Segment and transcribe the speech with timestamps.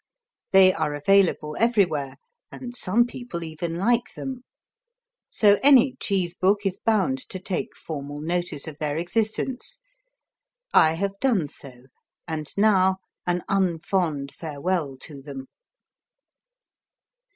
[0.51, 2.15] They are available everywhere
[2.51, 4.43] and some people even like them.
[5.29, 9.79] So any cheese book is bound to take formal notice of their existence.
[10.73, 11.83] I have done so
[12.27, 15.49] and now, an unfond farewell to them.